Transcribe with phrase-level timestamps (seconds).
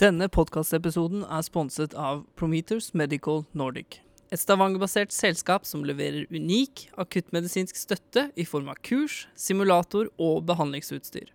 [0.00, 3.98] Denne podkastepisoden er sponset av Prometers Medical Nordic.
[4.32, 11.28] Et Stavanger-basert selskap som leverer unik akuttmedisinsk støtte i form av kurs, simulator og behandlingsutstyr.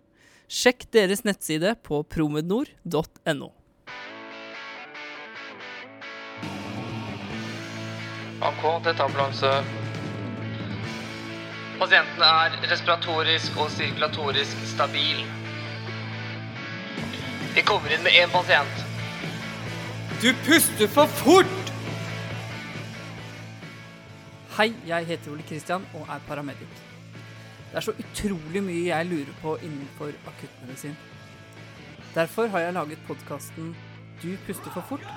[0.50, 3.52] Sjekk deres nettside på promednor.no.
[8.50, 9.56] AK, dette ambulanse.
[11.78, 15.22] Pasienten er respiratorisk og sirkulatorisk stabil.
[17.56, 18.80] Vi kommer inn med én pasient.
[20.20, 21.70] Du puster for fort!
[24.58, 26.82] Hei, jeg heter Ole Kristian og er paramedic.
[27.70, 30.98] Det er så utrolig mye jeg lurer på innenfor akuttmedisin.
[32.12, 33.72] Derfor har jeg laget podkasten
[34.20, 35.08] Du puster for fort.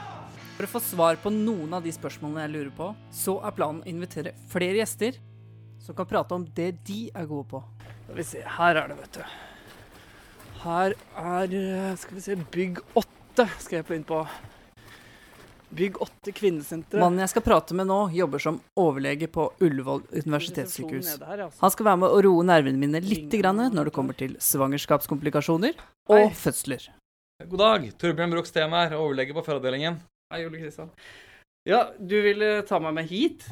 [0.55, 3.83] For å få svar på noen av de spørsmålene jeg lurer på, så er planen
[3.83, 5.19] å invitere flere gjester
[5.83, 7.63] som kan prate om det de er gode på.
[8.05, 9.48] Skal vi se, her er det, vet du.
[10.59, 14.19] Her er eh, Skal vi se, Bygg 8 skal jeg på inn på.
[15.69, 16.99] Bygg 8 kvinnesenteret.
[16.99, 21.13] Mannen jeg skal prate med nå, jobber som overlege på Ullevål universitetssykehus.
[21.61, 25.77] Han skal være med å roe nervene mine litt grann når det kommer til svangerskapskomplikasjoner
[26.09, 26.33] og Hei.
[26.41, 26.89] fødsler.
[27.45, 27.85] God dag.
[28.01, 30.01] Torbjørn Broch Steen her, overlege på fødeavdelingen.
[30.33, 30.89] Hei, Ole Kristian.
[31.69, 33.45] Ja, du ville ta meg med hit?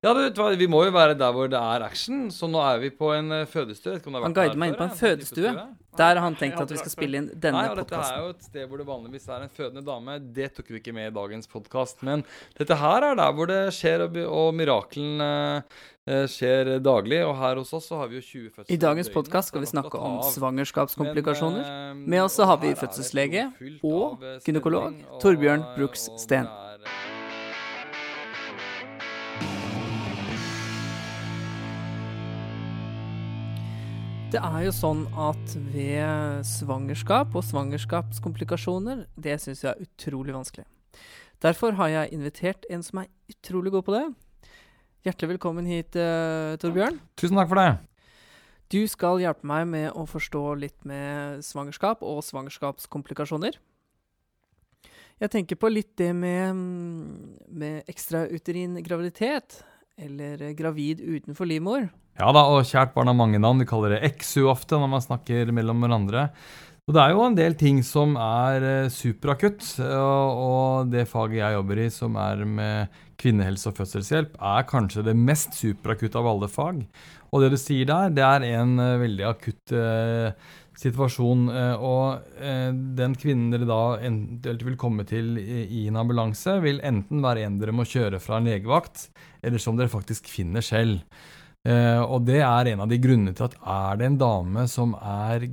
[0.00, 2.88] Ja, du Vi må jo være der hvor det er action, så nå er vi
[2.88, 3.98] på en eh, fødestue.
[4.00, 4.94] Han guider meg inn på en.
[4.96, 5.52] Fødestue.
[5.98, 8.46] Der har han tenkt at vi skal spille inn denne Nei, dette er jo et
[8.46, 10.14] sted hvor det vanligvis er en fødende dame.
[10.32, 12.00] Det tok vi ikke med i dagens podkast.
[12.06, 12.24] Men
[12.56, 17.20] dette her er der hvor det skjer, og, og mirakelen eh, skjer daglig.
[17.26, 19.72] Og her hos oss så har vi jo 20 fødsler I dagens podkast skal vi
[19.74, 21.60] snakke om svangerskapskomplikasjoner.
[21.90, 23.50] Eh, Med oss så har vi fødselslege
[23.84, 26.48] og gynekolog Torbjørn Brooks og Steen.
[34.30, 40.66] Det er- jo sånn at ved svangerskap og svangerskapskomplikasjoner, det syns jeg er utrolig vanskelig.
[41.40, 44.14] Derfor har jeg invitert en som er utrolig god på det.
[45.04, 47.00] Hjertelig velkommen hit, uh, Torbjørn.
[47.16, 47.78] Tusen takk for det.
[48.68, 53.54] Du skal hjelpe meg med å forstå litt med svangerskap og svangerskapskomplikasjoner.
[55.20, 59.64] Jeg tenker på litt det med, mm, med ekstrauterin graviditet,
[60.00, 61.88] eller gravid utenfor livmor.
[62.20, 63.62] Ja da, og kjært barn har mange navn.
[63.62, 66.28] Vi kaller det XU ofte når man snakker mellom hverandre.
[66.88, 71.54] Og det er jo en del ting som er eh, superakutt, og det faget jeg
[71.54, 76.48] jobber i, som er med kvinnehelse og fødselshjelp, er kanskje det mest superakutte av alle
[76.50, 76.82] fag.
[77.30, 80.32] Og det du sier der, det er en eh, veldig akutt eh,
[80.80, 81.48] situasjon.
[81.52, 82.40] eh, og
[82.96, 87.60] den kvinnen dere da eventuelt vil komme til i en ambulanse, vil enten være en
[87.60, 89.10] dere må kjøre fra en legevakt,
[89.44, 91.04] eller som dere faktisk finner selv.
[91.68, 94.94] Eh, og det er en av de grunnene til at er det en dame som
[94.96, 95.44] er,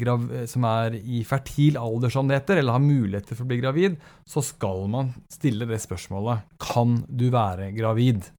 [0.48, 3.98] som er i fertil alder, som det heter, eller har muligheter for å bli gravid,
[4.24, 8.30] så skal man stille det spørsmålet Kan du være gravid?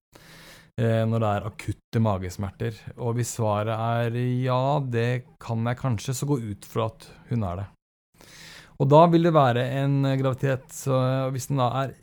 [0.78, 2.76] Eh, når det er akutte magesmerter.
[3.02, 5.10] Og hvis svaret er ja, det
[5.42, 7.68] kan jeg kanskje, så gå ut fra at hun er det.
[8.78, 10.98] Og da vil det være en graviditet så
[11.34, 11.96] Hvis den da er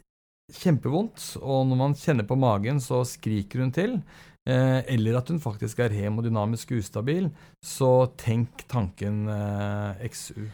[0.52, 3.96] kjempevondt, og når man kjenner på magen, så skriker hun til,
[4.46, 7.32] eller at hun faktisk er hemodynamisk ustabil,
[7.66, 10.46] så tenk tanken eh, XU.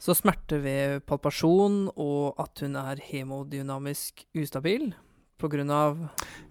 [0.00, 4.90] Så smerte ved palpasjon og at hun er hemodynamisk ustabil
[5.40, 5.78] pga.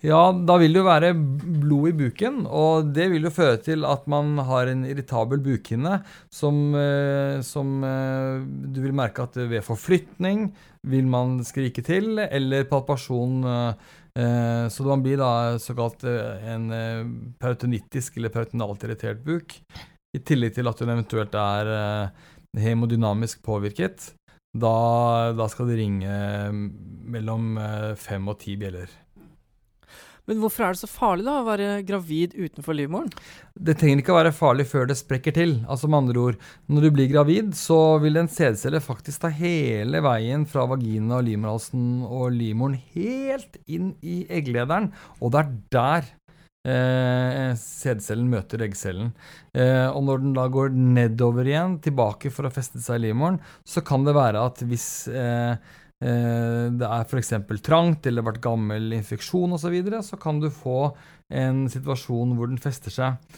[0.04, 3.86] Ja, da vil det jo være blod i buken, og det vil jo føre til
[3.88, 6.02] at man har en irritabel bukhinne
[6.34, 10.52] som, eh, som eh, du vil merke at ved forflytning
[10.84, 13.46] vil man skrike til, eller palpasjon.
[14.20, 17.04] Eh, så man blir da såkalt eh, en eh,
[17.42, 19.58] peritonitisk eller peritonalt irritert buk,
[20.14, 22.28] i tillegg til at hun eventuelt er eh,
[22.64, 24.12] hemodynamisk påvirket.
[24.54, 26.18] Da, da skal det ringe
[26.54, 28.92] mellom eh, fem og ti bjeller.
[30.30, 33.12] Men hvorfor er det så farlig da å være gravid utenfor livmoren?
[33.54, 35.58] Det trenger ikke å være farlig før det sprekker til.
[35.68, 36.40] Altså med andre ord,
[36.72, 41.28] Når du blir gravid, så vil en sædcelle faktisk ta hele veien fra vagina og
[41.28, 46.12] livmorhalsen og livmoren helt inn i egglederen, og det er der
[46.68, 49.12] eh, sædcellen møter eggcellen.
[49.54, 53.42] Eh, og når den da går nedover igjen, tilbake for å feste seg i livmoren,
[53.68, 55.56] så kan det være at hvis eh,
[56.04, 57.30] det er f.eks.
[57.64, 60.90] trangt eller vært gammel infeksjon osv., så, videre, så kan du få
[61.32, 63.38] en situasjon hvor den fester seg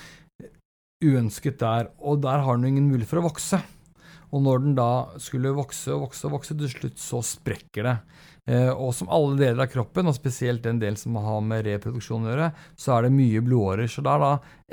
[1.05, 3.59] uønsket der, og der har den ingen mulighet for å vokse.
[4.33, 4.89] Og når den da
[5.21, 7.95] skulle vokse og vokse og vokse, til slutt så sprekker det.
[8.49, 12.27] Eh, og som alle deler av kroppen, og spesielt den del som har med reproduksjon
[12.27, 13.89] å gjøre, så er det mye blodårer.
[13.91, 14.31] Så det er da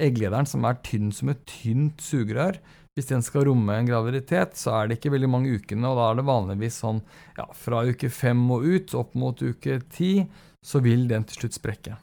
[0.09, 2.59] egglederen som er tynn som et tynt sugerør,
[2.97, 6.11] hvis den skal romme en graviditet, så er det ikke veldig mange ukene, og da
[6.11, 7.01] er det vanligvis sånn
[7.39, 10.13] ja, fra uke fem og ut, opp mot uke ti,
[10.63, 11.97] så vil den til slutt sprekke.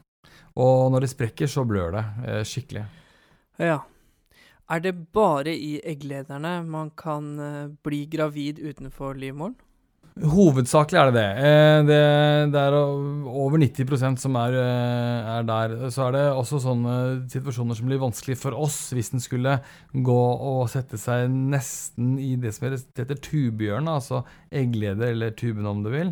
[0.59, 2.83] Og når det sprekker, så blør det eh, skikkelig.
[3.61, 3.79] Ja.
[4.69, 9.55] Er det bare i egglederne man kan eh, bli gravid utenfor livmoren?
[10.19, 11.27] Hovedsakelig er det det.
[11.47, 11.99] Eh, det,
[12.51, 15.75] det er over 90% som er, eh, er, der.
[15.93, 16.95] Så er det også sånne
[17.31, 19.59] situasjoner som blir vanskelig for oss hvis den skulle
[19.93, 25.85] gå og sette seg nesten i det som heter tubehjørnet, altså eggleder eller tuben om
[25.85, 26.11] du vil.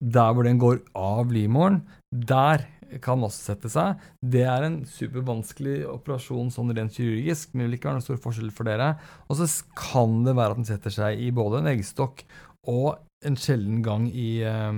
[0.00, 2.66] Der hvor den går av livmoren, der
[3.04, 4.00] kan også sette seg.
[4.18, 8.18] Det er en supervanskelig operasjon sånn rent kirurgisk, men det vil ikke være noen stor
[8.24, 8.96] forskjell for dere.
[9.28, 9.46] Og så
[9.78, 12.24] kan det være at den setter seg i både en eggstokk
[12.70, 14.72] og en sjelden gang i, uh,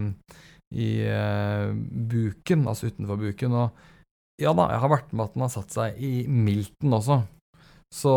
[0.75, 1.71] i uh,
[2.12, 3.55] buken, altså utenfor buken.
[3.59, 7.23] Og ja da, jeg har vært med at den har satt seg i milten også.
[7.93, 8.12] Så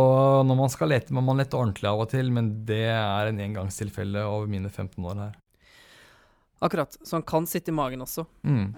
[0.47, 3.41] når man skal lete, må man lette ordentlig av og til, men det er en
[3.43, 5.33] engangstilfelle over mine 15 år her.
[6.63, 6.95] Akkurat.
[7.03, 8.23] Så han kan sitte i magen også.
[8.47, 8.77] Mm.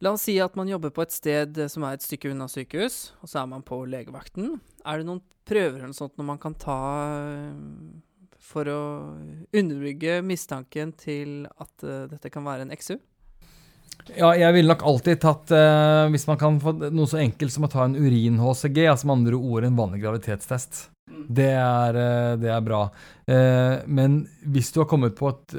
[0.00, 3.10] La oss si at man jobber på et sted som er et stykke unna sykehus,
[3.20, 4.54] og så er man på legevakten.
[4.86, 6.78] Er det noen prøver eller noe sånt når man kan ta
[8.40, 8.82] for å
[9.52, 12.96] underbygge mistanken til at uh, dette kan være en XU?
[14.16, 17.66] Ja, jeg ville nok alltid tatt uh, Hvis man kan få noe så enkelt som
[17.68, 20.86] å ta en urin-HCG, altså med andre ord en vanlig graviditetstest.
[21.10, 21.22] Mm.
[21.28, 22.84] Det, er, uh, det, er, bra.
[23.86, 25.54] men hvis du har kommet på et,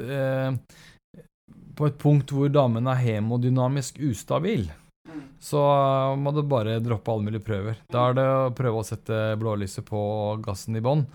[1.76, 4.66] på et punkt hvor damen er hemodynamisk ustabil,
[5.08, 5.22] mm.
[5.40, 5.62] så
[6.18, 7.78] må du bare droppe alle mulige prøver.
[7.92, 10.02] Da er det å prøve å sette blålyset på
[10.44, 11.06] gassen i bånn.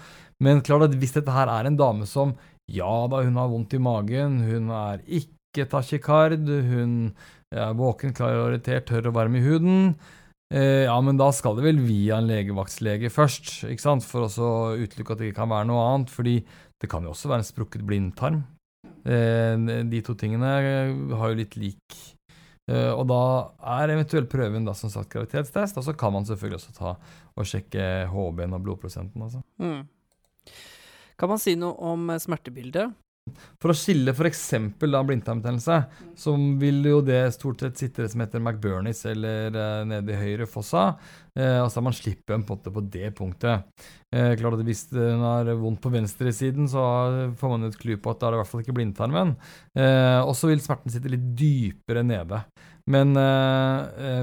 [0.44, 2.36] Men klart at hvis dette her er en dame som
[2.68, 7.14] Ja da, hun har vondt i magen, hun er ikke tachikard, hun
[7.56, 9.94] er våken, klar og orientert, tørr og varm i huden.
[10.52, 14.04] Eh, ja, men da skal det vel via en legevaktslege først, ikke sant?
[14.08, 16.12] for å utelukke at det ikke kan være noe annet.
[16.12, 16.36] fordi
[16.78, 18.44] det kan jo også være en sprukket blindtarm.
[19.08, 19.56] Eh,
[19.88, 22.00] de to tingene har jo litt lik.
[22.68, 23.20] Uh, og da
[23.80, 26.90] er eventuelt prøven da, som sagt graviditetstest, og så kan man selvfølgelig også ta
[27.40, 29.24] og sjekke HB-en og blodprosenten.
[29.24, 29.40] Altså.
[29.64, 29.86] Mm.
[31.18, 32.96] Kan man si noe om eh, smertebildet?
[33.62, 34.44] For å skille f.eks.
[34.80, 35.78] blindtarmbetennelse,
[36.20, 40.20] så vil jo det stort sett sitte det som heter McBurnies eller eh, nede i
[40.20, 40.94] høyre fossa.
[41.36, 43.68] eh, altså man slipper en potte på det punktet.
[44.14, 46.86] Eh, klart at Hvis den har vondt på venstresiden, så
[47.38, 49.36] får man et klu på at da er det i hvert fall ikke blindtarmen.
[49.76, 52.46] Eh, og så vil smerten sitte litt dypere nede.
[52.88, 53.10] Men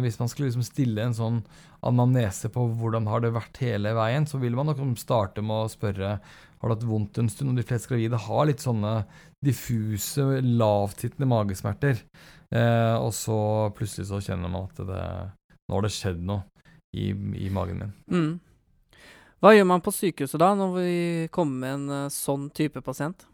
[0.01, 1.43] hvis man skulle liksom stille en sånn
[1.85, 5.69] anamnese på hvordan har det vært hele veien, så vil man nok starte med å
[5.69, 6.15] spørre
[6.65, 7.53] har du hatt vondt en stund.
[7.53, 8.95] Og de fleste gravide har litt sånne
[9.45, 12.01] diffuse, lavtittende magesmerter.
[12.55, 13.37] Eh, og så
[13.77, 15.05] plutselig så kjenner man at det,
[15.69, 16.47] nå har det skjedd noe
[16.97, 17.11] i,
[17.45, 17.95] i magen min.
[18.09, 18.33] Mm.
[19.45, 20.91] Hva gjør man på sykehuset da, når vi
[21.35, 23.27] kommer med en uh, sånn type pasient?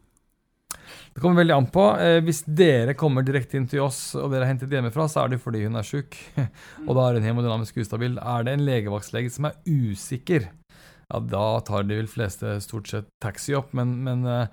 [1.15, 1.85] Det kommer veldig an på.
[2.03, 5.32] Eh, hvis dere kommer direkte inn til oss og dere er hentet hjemmefra, så er
[5.32, 6.17] det fordi hun er sjuk.
[6.88, 8.19] og da er hun hemodynamisk ustabil.
[8.19, 10.49] Er det en legevaktslege som er usikker,
[11.10, 13.74] ja, da tar de vel fleste stort sett taxi opp.
[13.76, 14.46] Men, men, eh,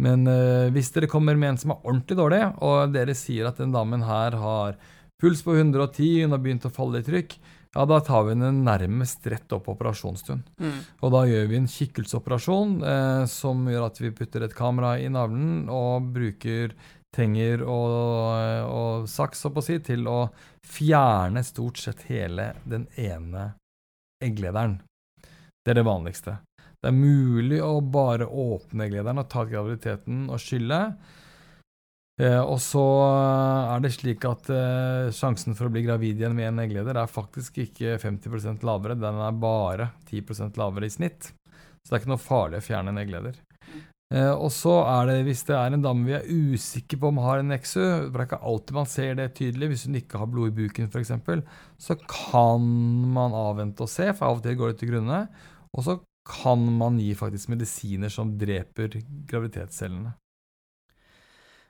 [0.00, 3.62] men, eh, hvis dere kommer med en som er ordentlig dårlig, og dere sier at
[3.62, 4.76] den damen her har
[5.20, 7.36] puls på 110, hun har begynt å falle i trykk,
[7.70, 10.48] ja, da tar vi henne nærmest rett opp på operasjonsstund.
[10.58, 10.78] Mm.
[11.06, 15.06] Og da gjør vi en kikkelsoperasjon eh, som gjør at vi putter et kamera i
[15.12, 16.74] navlen og bruker
[17.14, 17.94] tenger og,
[18.70, 20.18] og saks å si, til å
[20.66, 23.52] fjerne stort sett hele den ene
[24.22, 24.80] egglederen.
[25.64, 26.38] Det er det vanligste.
[26.80, 30.80] Det er mulig å bare åpne egglederen og ta graviditeten og skylle.
[32.20, 32.84] Eh, og så
[33.74, 37.12] er det slik at eh, sjansen for å bli gravid igjen med en eggleder er
[37.12, 41.30] faktisk ikke 50% lavere, den er bare 10% lavere i snitt.
[41.30, 43.38] Så det er ikke noe farlig å fjerne en eggleder.
[44.10, 47.20] Eh, og så er det, hvis det er en dame vi er usikre på om
[47.22, 50.30] har en nexu det er ikke alltid man ser det tydelig, hvis hun ikke har
[50.32, 51.12] blod i buken f.eks.,
[51.78, 52.66] så kan
[53.14, 55.20] man avvente og se, for av og til går det til grunne.
[55.70, 58.98] Og så kan man gi faktisk medisiner som dreper
[59.30, 60.16] graviditetscellene.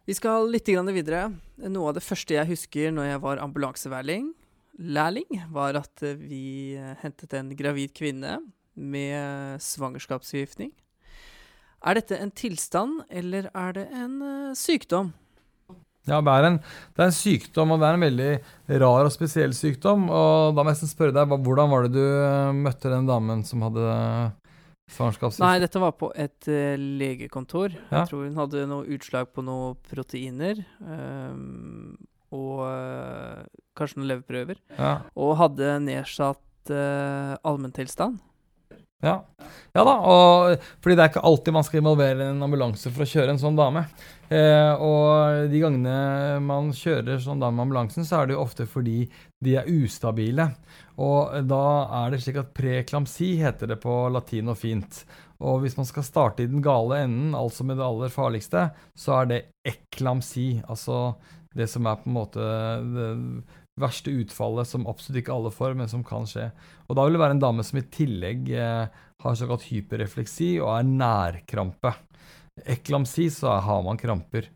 [0.08, 1.28] Vi skal litt videre.
[1.68, 4.32] Noe av det første jeg husker når jeg var ambulanseværling,
[4.80, 8.40] lærling, var at vi hentet en gravid kvinne
[8.74, 10.72] med svangerskapsforgiftning.
[11.80, 15.14] Er dette en tilstand, eller er det en uh, sykdom?
[16.08, 18.30] Ja, det er, en, det er, en, sykdom, og det er en veldig
[18.82, 20.08] rar og spesiell sykdom.
[20.08, 23.44] Og da må jeg nesten spørre deg, hvordan var det du uh, møtte den damen
[23.48, 23.86] som hadde
[24.92, 25.46] svangerskapssykdom?
[25.46, 27.76] Nei, dette var på et uh, legekontor.
[27.88, 28.02] Ja?
[28.02, 30.64] Jeg tror hun hadde noe utslag på noen proteiner.
[30.84, 31.96] Um,
[32.30, 32.60] og
[33.74, 34.60] kanskje noen leverprøver.
[34.76, 35.00] Ja.
[35.18, 38.20] Og hadde nedsatt allmenntilstand.
[39.00, 39.14] Ja.
[39.72, 43.08] ja da, og fordi det er ikke alltid man skal involvere en ambulanse for å
[43.08, 43.86] kjøre en sånn dame.
[44.28, 45.94] Eh, og de gangene
[46.44, 48.98] man kjører sånn dame med ambulansen, så er det jo ofte fordi
[49.40, 50.50] de er ustabile.
[51.00, 51.64] Og da
[52.02, 55.02] er det slik at preklamsi heter det på latin og fint.
[55.40, 59.22] Og hvis man skal starte i den gale enden, altså med det aller farligste, så
[59.22, 60.60] er det eklamsi.
[60.68, 61.14] Altså
[61.56, 62.50] det som er på en måte
[62.94, 63.08] det
[63.82, 66.50] verste utfallet som absolutt ikke alle får, men som kan skje.
[66.88, 70.72] Og da vil det være en dame som i tillegg eh, har såkalt hyperrefleksi og
[70.76, 71.94] er nærkrampe.
[72.70, 74.50] Eklamsi, så har man kramper.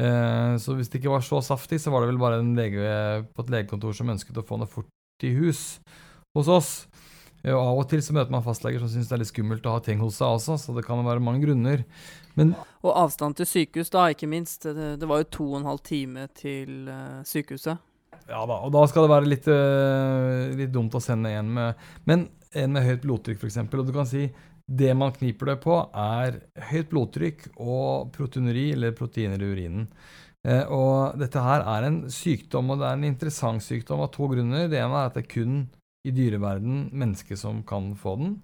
[0.00, 3.24] Eh, så hvis det ikke var så saftig, så var det vel bare en lege
[3.34, 5.80] på et legekontor som ønsket å få noe fort i hus
[6.36, 6.72] hos oss.
[7.40, 9.78] Og Av og til så møter man fastleger som syns det er litt skummelt å
[9.78, 11.86] ha ting hos seg også, så det kan være mange grunner.
[12.36, 12.52] Men
[12.84, 14.66] Og avstand til sykehus, da, ikke minst.
[14.68, 17.80] Det, det var jo to og en halv time til uh, sykehuset.
[18.30, 21.88] Ja da, og da skal det være litt, uh, litt dumt å sende en med
[22.06, 23.58] Men en med høyt blodtrykk, f.eks.
[23.66, 24.28] Og du kan si
[24.70, 29.88] det man kniper det på, er høyt blodtrykk og proteinuri, eller proteiner i urinen.
[30.46, 34.30] Eh, og dette her er en sykdom, og det er en interessant sykdom av to
[34.30, 34.68] grunner.
[34.70, 35.64] Det ene er at det kun
[36.06, 38.36] i dyreverden mennesker som kan få den.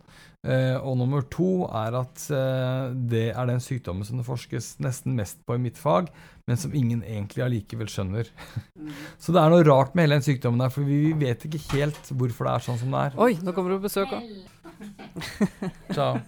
[0.47, 5.17] Eh, og nummer to er at eh, det er den sykdommen som det forskes nesten
[5.17, 6.11] mest på i mitt fag,
[6.47, 8.29] men som ingen egentlig allikevel skjønner.
[8.77, 8.93] Mm.
[9.23, 12.13] Så det er noe rart med hele den sykdommen der, for vi vet ikke helt
[12.13, 13.21] hvorfor det er sånn som det er.
[13.25, 14.29] Oi, nå kommer du på besøk òg.
[15.97, 16.21] Ciao.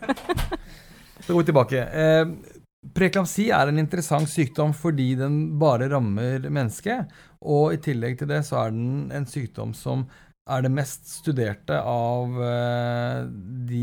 [1.21, 1.85] Så går vi tilbake.
[1.85, 2.57] Eh,
[2.95, 7.11] Preklamsi er en interessant sykdom fordi den bare rammer mennesket.
[7.45, 10.07] Og i tillegg til det så er den en sykdom som
[10.49, 13.25] er det mest studerte av eh,
[13.69, 13.83] de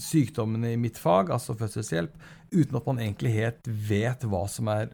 [0.00, 2.16] sykdommene i mitt fag, altså fødselshjelp,
[2.54, 4.90] uten at man egentlig helt vet hva som er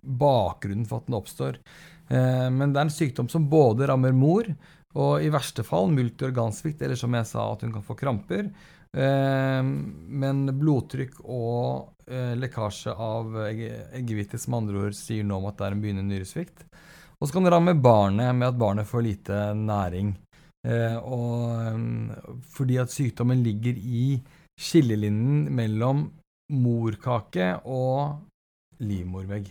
[0.00, 1.60] bakgrunnen for at den oppstår.
[2.08, 4.48] Eh, men det er en sykdom som både rammer mor,
[4.96, 8.48] og i verste fall multiorgansvikt, eller som jeg sa, at hun kan få kramper.
[8.96, 15.64] Eh, men blodtrykk og lekkasje av eggehvite, som andre ord sier noe om at det
[15.66, 16.62] er en begynnende nyresvikt.
[17.20, 20.14] Og så kan det ramme barnet med at barnet får lite næring.
[20.66, 24.20] Eh, og, mm, fordi at sykdommen ligger i
[24.60, 26.08] skillelinjen mellom
[26.52, 28.18] morkake og
[28.82, 29.48] livmorvegg.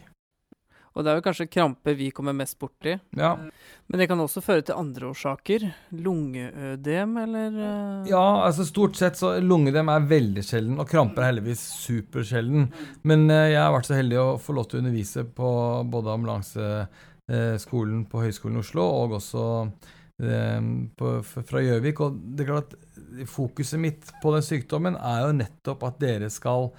[0.95, 2.93] Og det er jo kanskje kramper vi kommer mest borti.
[3.19, 3.33] Ja.
[3.87, 5.65] Men det kan også føre til andre årsaker.
[5.91, 7.57] Lungeødem, eller?
[7.57, 8.05] Uh...
[8.07, 12.69] Ja, altså stort sett så lungeødem er veldig sjelden, og kramper er heldigvis supersjelden.
[13.03, 15.51] Men uh, jeg har vært så heldig å få lov til å undervise på
[15.91, 16.87] både ambulanse Eh,
[17.57, 19.45] skolen på Høgskolen i Oslo, og også
[20.21, 20.67] eh,
[20.97, 22.01] på, fra Gjøvik.
[22.05, 26.29] Og det er klart at fokuset mitt på den sykdommen er jo nettopp at dere
[26.33, 26.69] skal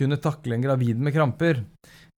[0.00, 1.64] kunne takle en gravid med kramper.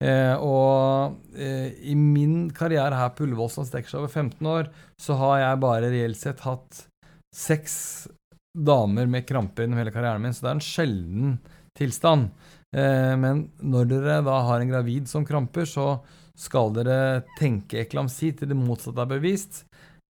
[0.02, 4.70] Eh, og eh, i min karriere her på Ullevål som strekker seg over 15 år,
[4.98, 6.86] så har jeg bare reelt sett hatt
[7.32, 7.76] seks
[8.52, 11.36] damer med kramper gjennom hele karrieren min, så det er en sjelden
[11.78, 12.32] tilstand.
[12.74, 15.94] Eh, men når dere da har en gravid som kramper, så
[16.42, 19.62] skal dere tenke eklamsi til det motsatte er bevist.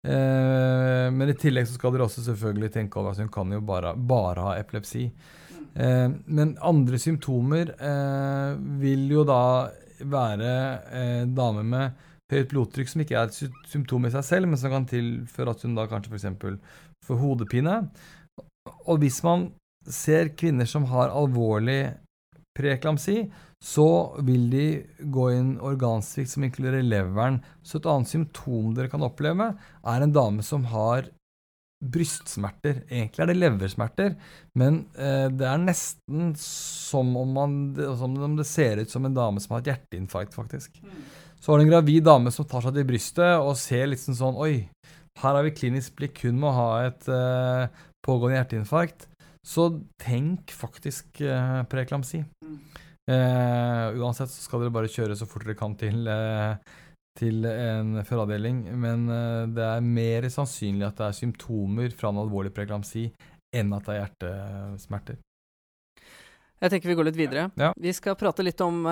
[0.06, 3.62] Eh, men i tillegg så skal dere også selvfølgelig tenke over at hun kan jo
[3.64, 5.08] bare, bare ha epilepsi.
[5.74, 9.42] Eh, men andre symptomer eh, vil jo da
[9.98, 10.52] være
[10.94, 14.72] eh, damer med høyt blodtrykk som ikke er et symptom i seg selv, men som
[14.74, 16.58] kan tilføre at hun da kanskje f.eks.
[17.06, 17.78] får hodepine.
[18.84, 19.48] Og hvis man
[19.88, 21.94] ser kvinner som har alvorlig
[22.58, 23.22] preeklamsi,
[23.64, 23.88] så
[24.22, 24.66] vil de
[25.10, 27.40] gå inn organsvikt som inkluderer leveren.
[27.66, 29.50] Så et annet symptom dere kan oppleve,
[29.82, 31.08] er en dame som har
[31.78, 32.82] brystsmerter.
[32.90, 34.14] Egentlig er det leversmerter,
[34.58, 37.58] men eh, det er nesten som om, man,
[37.98, 40.80] som om, det ser ut som en dame som har et hjerteinfarkt, faktisk.
[40.82, 41.04] Mm.
[41.38, 44.18] Så har du en gravid dame som tar seg til brystet og ser litt sånn
[44.18, 44.66] sånn Oi,
[45.22, 49.06] her har vi klinisk blikk kun med å ha et eh, pågående hjerteinfarkt.
[49.46, 49.70] Så
[50.02, 52.24] tenk faktisk eh, preeklamsi.
[52.44, 52.58] Mm.
[53.08, 56.58] Uh, uansett så skal dere bare kjøre så fort dere kan til, uh,
[57.16, 58.66] til en fødeavdeling.
[58.76, 63.06] Men uh, det er mer sannsynlig at det er symptomer fra en alvorlig preeklamsi
[63.56, 65.22] enn at det er hjertesmerter.
[66.58, 67.46] Jeg tenker vi går litt videre.
[67.56, 67.70] Ja.
[67.78, 68.82] Vi skal prate litt om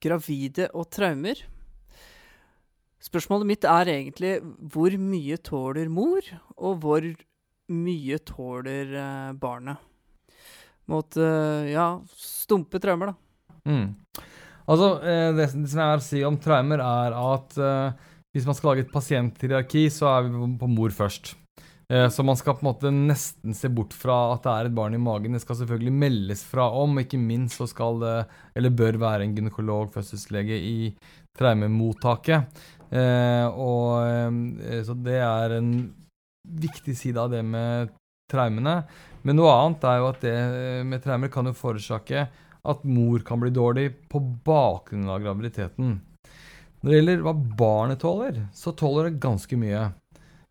[0.00, 1.40] gravide og traumer.
[3.02, 4.30] Spørsmålet mitt er egentlig
[4.72, 7.10] hvor mye tåler mor, og hvor
[7.74, 8.94] mye tåler
[9.42, 9.82] barnet?
[10.90, 13.16] Mot uh, ja, stumpe traumer, da.
[13.66, 13.88] Mm.
[14.66, 18.56] Altså, eh, det, det, som jeg vil si om traumer, er at uh, hvis man
[18.58, 21.34] skal lage et pasienthierarki, så er vi på mor først.
[21.86, 24.78] Uh, så man skal på en måte nesten se bort fra at det er et
[24.78, 25.36] barn i magen.
[25.38, 28.16] Det skal selvfølgelig meldes fra om, ikke minst så skal det,
[28.58, 30.90] eller bør være en gynekolog, fødselslege, i
[31.38, 32.64] traumemottaket.
[32.86, 35.70] Uh, og Så det er en
[36.46, 37.94] viktig side av det med
[38.30, 38.80] traumene.
[39.26, 40.34] Men noe annet er jo at det
[40.86, 42.26] med traumer kan jo forårsake
[42.66, 45.96] at mor kan bli dårlig på bakgrunn av graviditeten.
[46.80, 49.86] Når det gjelder hva barnet tåler, så tåler det ganske mye.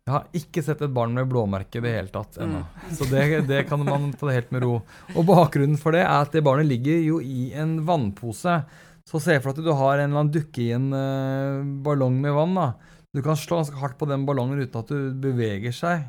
[0.06, 2.60] Jeg har ikke sett et barn med blåmerke i det hele tatt ennå.
[2.62, 2.90] Mm.
[2.98, 4.74] Så det, det kan man ta det helt med ro.
[5.16, 8.58] Og bakgrunnen for det er at det barnet ligger jo i en vannpose.
[9.06, 12.20] Så se for deg at du har en eller annen dukke i en uh, ballong
[12.22, 12.54] med vann.
[12.58, 12.68] da.
[13.16, 16.06] Du kan slå ganske hardt på den ballongen uten at du beveger seg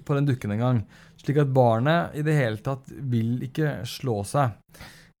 [0.00, 0.84] på den dukken engang.
[1.22, 4.56] Slik at barnet i det hele tatt vil ikke slå seg.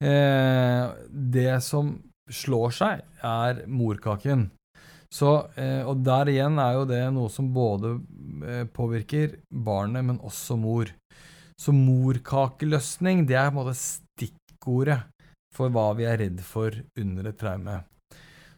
[0.02, 1.94] Eh, det som
[2.32, 4.48] slår seg, er morkaken.
[5.12, 5.30] Så,
[5.60, 7.98] eh, og der igjen er jo det noe som både
[8.48, 10.90] eh, påvirker barnet, men også mor.
[11.60, 15.02] Så morkakeløsning, det er på en måte stikkordet
[15.52, 17.82] for hva vi er redd for under et traume.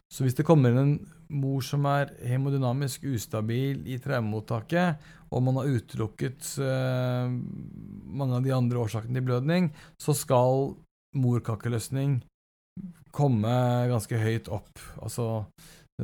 [0.09, 0.95] Så hvis det kommer inn en
[1.41, 5.01] mor som er hemodynamisk ustabil i traumemottaket,
[5.35, 10.71] og man har utelukket uh, mange av de andre årsakene til blødning, så skal
[11.15, 12.21] morkakeløsning
[13.15, 13.51] komme
[13.91, 14.79] ganske høyt opp.
[15.03, 15.45] Altså,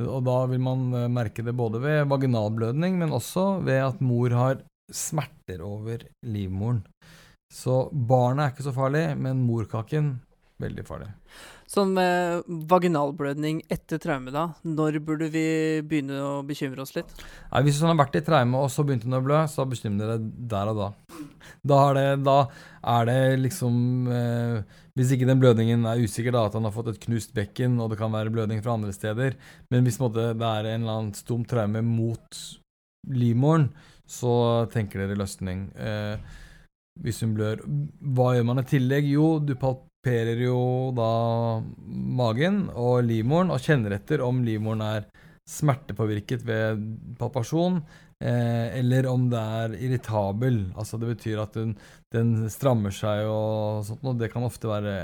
[0.00, 4.32] og da vil man eh, merke det både ved vaginalblødning, men også ved at mor
[4.32, 4.62] har
[4.92, 6.80] smerter over livmoren.
[7.52, 10.14] Så barnet er ikke så farlig, men morkaken
[10.62, 11.10] veldig farlig.
[11.72, 14.50] Sånn med vaginalblødning etter traume, da.
[14.60, 15.44] Når burde vi
[15.88, 17.08] begynne å bekymre oss litt?
[17.48, 20.12] Nei, Hvis hun har vært i traume og så begynte hun å blø, så bekymrer
[20.12, 20.88] det der og da.
[21.64, 22.36] Da er det, da
[22.92, 23.74] er det liksom
[24.10, 27.80] eh, Hvis ikke den blødningen er usikker, da, at han har fått et knust bekken,
[27.80, 29.38] og det kan være blødning fra andre steder,
[29.72, 32.42] men hvis måtte, det er en eller annen stum traume mot
[33.08, 33.70] livmoren,
[34.04, 35.70] så tenker dere løsning.
[35.72, 36.40] Eh,
[37.00, 37.62] hvis hun blør.
[38.12, 39.08] Hva gjør man i tillegg?
[39.08, 39.54] Jo, du
[40.02, 45.06] palperer jo da magen og livmoren og kjenner etter om livmoren er
[45.46, 46.82] smertepåvirket ved
[47.18, 47.80] palpasjon,
[48.20, 50.72] eh, eller om det er irritabel.
[50.76, 51.76] Altså det betyr at den,
[52.12, 54.96] den strammer seg og sånt, og det kan ofte være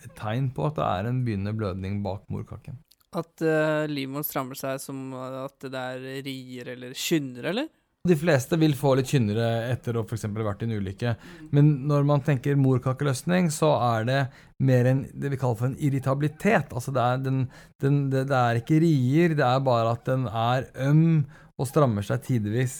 [0.00, 2.78] et tegn på at det er en begynnende blødning bak morkaken.
[3.10, 7.70] At uh, livmoren strammer seg som at det er rier eller skynder, eller?
[8.08, 10.22] De fleste vil få litt kynnere etter å f.eks.
[10.24, 11.10] ha vært i en ulykke.
[11.52, 14.20] Men når man tenker morkakeløsning, så er det
[14.64, 16.72] mer enn det vi kaller for en irritabilitet.
[16.72, 17.42] Altså det er, den,
[17.84, 21.26] den, det, det er ikke rier, det er bare at den er øm
[21.60, 22.78] og strammer seg tidvis.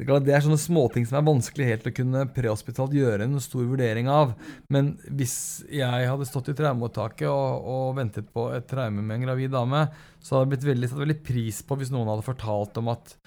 [0.00, 4.08] Det er sånne småting som er vanskelig helt å kunne prehospitalt gjøre en stor vurdering
[4.08, 4.32] av.
[4.72, 5.34] Men hvis
[5.68, 9.84] jeg hadde stått i traumemottaket og, og, ventet på et traume med en gravid dame,
[10.16, 13.18] så hadde jeg blitt veldig, satt veldig pris på hvis noen hadde fortalt om at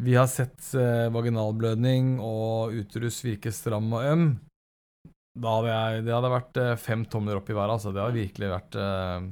[0.00, 4.26] vi har sett eh, vaginalblødning og uterus virke stram og øm.
[5.34, 7.76] Da hadde jeg, det hadde vært eh, fem tomler opp i været.
[7.76, 7.94] Altså.
[7.94, 9.24] Det hadde virkelig vært eh,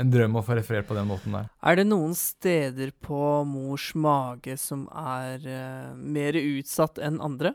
[0.00, 1.50] en drøm å få referert på den måten der.
[1.60, 7.54] Er det noen steder på mors mage som er eh, mer utsatt enn andre?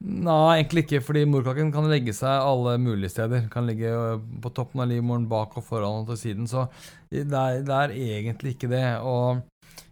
[0.00, 3.48] Nei, egentlig ikke, fordi morkaken kan legge seg alle mulige steder.
[3.52, 3.92] Kan ligge
[4.40, 6.48] på toppen av livmoren, bak og foran og til siden.
[6.48, 6.70] Så
[7.12, 8.86] det er, det er egentlig ikke det.
[9.04, 9.42] Og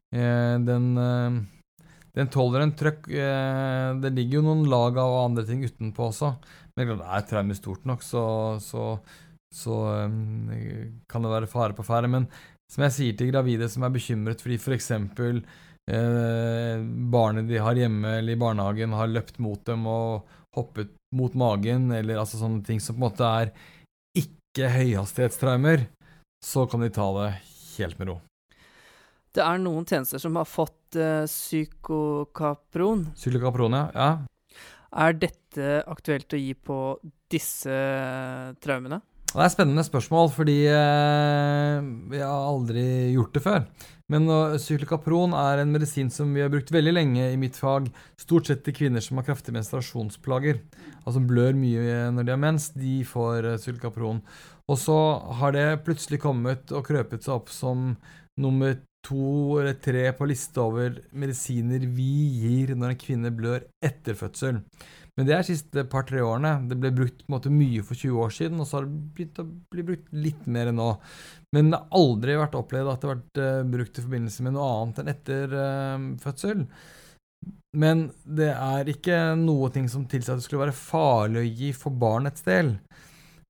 [0.08, 0.86] den
[2.16, 3.08] den tåler en trøkk.
[3.12, 6.34] Eh, det ligger jo noen lag av andre ting utenpå også.
[6.78, 8.22] Men det er traume stort nok, så,
[8.62, 8.92] så,
[9.54, 10.52] så um,
[11.10, 12.10] kan det være fare på ferde.
[12.12, 12.28] Men
[12.70, 14.92] som jeg sier til gravide som er bekymret fordi f.eks.
[15.88, 16.74] Eh,
[17.12, 21.88] barnet de har hjemme eller i barnehagen, har løpt mot dem og hoppet mot magen,
[21.96, 23.52] eller altså sånne ting som på en måte er
[24.18, 25.86] ikke høyhastighetstraumer,
[26.44, 27.30] så kan de ta det
[27.78, 28.18] helt med ro.
[29.38, 33.04] Det er noen tjenester som har fått uh, psykokapron.
[33.14, 33.84] Psykokapron, ja.
[33.94, 34.08] ja.
[34.98, 36.78] Er dette aktuelt å gi på
[37.30, 37.76] disse
[38.58, 38.98] traumene?
[39.28, 41.78] Det er et spennende spørsmål, fordi uh,
[42.10, 42.82] vi har aldri
[43.14, 43.62] gjort det før.
[44.10, 44.26] Men
[44.58, 48.64] cyklokapron er en medisin som vi har brukt veldig lenge i mitt fag, stort sett
[48.66, 50.62] til kvinner som har kraftige menstruasjonsplager,
[51.04, 54.24] altså blør mye når de har mens, de får cyklokapron.
[54.66, 54.96] Og så
[55.42, 57.92] har det plutselig kommet og krøpet seg opp som
[58.40, 64.18] nummer to eller tre på liste over medisiner vi gir når en kvinne blør etter
[64.18, 64.62] fødsel.
[65.18, 66.52] Men det er de siste par-tre årene.
[66.70, 69.48] Det ble brukt måte mye for 20 år siden, og så har det begynt å
[69.74, 70.92] bli brukt litt mer nå.
[71.56, 74.54] Men det har aldri vært opplevd at det har vært uh, brukt i forbindelse med
[74.54, 76.62] noe annet enn etter uh, fødsel.
[77.82, 78.06] Men
[78.38, 81.98] det er ikke noe ting som tilsier at det skulle være farlig å gi for
[81.98, 82.76] barnets del.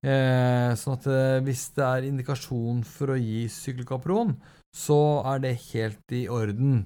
[0.07, 4.37] Eh, sånn at eh, hvis det er indikasjon for å gi sykkelkapron,
[4.75, 6.85] så er det helt i orden.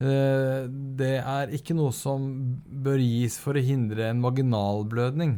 [0.00, 0.64] Eh,
[0.96, 2.24] det er ikke noe som
[2.64, 5.36] bør gis for å hindre en vaginalblødning.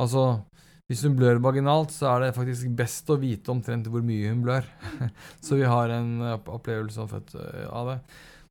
[0.00, 0.42] Altså,
[0.90, 4.44] hvis hun blør vaginalt, så er det faktisk best å vite omtrent hvor mye hun
[4.44, 4.68] blør.
[5.44, 8.00] så vi har en opplevelse av det.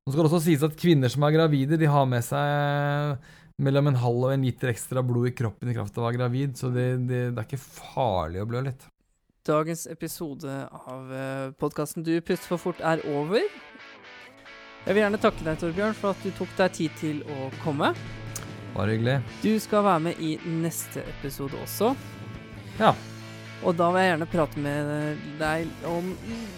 [0.02, 3.20] Nå skal det også sies at kvinner som er gravide, de har med seg
[3.60, 6.20] mellom en halv og en liter ekstra blod i kroppen i kraft av å være
[6.22, 8.88] gravid, så det, det, det er ikke farlig å blø litt.
[9.48, 11.12] Dagens episode av
[11.58, 13.46] podkasten Du puster for fort er over.
[14.86, 17.92] Jeg vil gjerne takke deg, Torbjørn, for at du tok deg tid til å komme.
[18.76, 19.20] Bare hyggelig.
[19.44, 21.92] Du skal være med i neste episode også.
[22.80, 22.94] Ja.
[23.60, 26.14] Og da vil jeg gjerne prate med deg om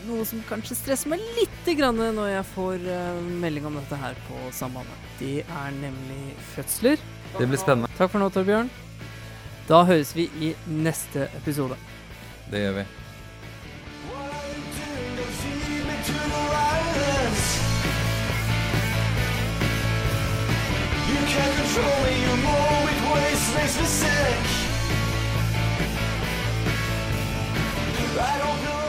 [0.05, 4.17] noe som kanskje stresser meg litt grann når jeg får uh, melding om dette her
[4.27, 5.09] på Sambandet.
[5.17, 7.01] Det er nemlig fødsler.
[7.39, 7.89] Det blir spennende.
[7.97, 8.69] Takk for nå, Torbjørn.
[9.69, 11.79] Da høres vi i neste episode.
[12.51, 12.87] Det gjør vi.
[21.11, 24.60] You can't control me, you move with waste makes me sick
[28.19, 28.80] I don't feel